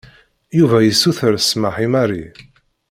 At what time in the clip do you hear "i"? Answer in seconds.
1.85-1.87